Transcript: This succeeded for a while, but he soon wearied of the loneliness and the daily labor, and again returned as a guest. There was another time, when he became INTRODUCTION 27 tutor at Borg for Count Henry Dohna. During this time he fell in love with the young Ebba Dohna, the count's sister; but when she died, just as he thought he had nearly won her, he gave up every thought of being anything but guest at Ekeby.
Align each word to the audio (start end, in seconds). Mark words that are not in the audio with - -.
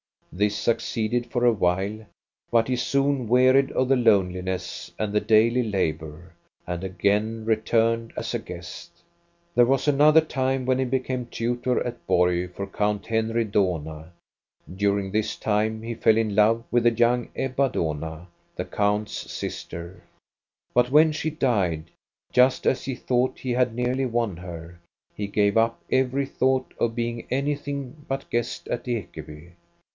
This 0.33 0.55
succeeded 0.55 1.27
for 1.29 1.45
a 1.45 1.51
while, 1.51 2.05
but 2.49 2.69
he 2.69 2.75
soon 2.77 3.27
wearied 3.27 3.71
of 3.73 3.89
the 3.89 3.97
loneliness 3.97 4.89
and 4.97 5.13
the 5.13 5.19
daily 5.19 5.61
labor, 5.61 6.33
and 6.65 6.83
again 6.83 7.45
returned 7.45 8.13
as 8.17 8.33
a 8.33 8.39
guest. 8.39 8.89
There 9.53 9.65
was 9.65 9.87
another 9.87 10.21
time, 10.21 10.65
when 10.65 10.79
he 10.79 10.85
became 10.85 11.19
INTRODUCTION 11.27 11.61
27 11.61 11.61
tutor 11.81 11.85
at 11.87 12.07
Borg 12.07 12.55
for 12.55 12.65
Count 12.65 13.05
Henry 13.07 13.45
Dohna. 13.45 14.09
During 14.73 15.11
this 15.11 15.35
time 15.35 15.83
he 15.83 15.93
fell 15.93 16.17
in 16.17 16.33
love 16.33 16.63
with 16.71 16.83
the 16.85 16.91
young 16.91 17.27
Ebba 17.35 17.69
Dohna, 17.69 18.25
the 18.55 18.65
count's 18.65 19.29
sister; 19.31 20.01
but 20.73 20.89
when 20.89 21.11
she 21.11 21.29
died, 21.29 21.91
just 22.31 22.65
as 22.65 22.85
he 22.85 22.95
thought 22.95 23.37
he 23.39 23.51
had 23.51 23.75
nearly 23.75 24.05
won 24.07 24.37
her, 24.37 24.79
he 25.13 25.27
gave 25.27 25.57
up 25.57 25.79
every 25.91 26.25
thought 26.25 26.73
of 26.79 26.95
being 26.95 27.27
anything 27.29 28.05
but 28.07 28.27
guest 28.31 28.67
at 28.69 28.85
Ekeby. 28.87 29.51